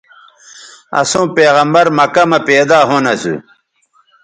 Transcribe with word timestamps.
اَسوں 0.99 1.25
پیغمبرؐ 1.35 1.91
مکہ 1.97 2.23
مہ 2.29 2.39
پیدا 2.47 2.79
ھُون 2.87 3.05
اَسو 3.11 3.33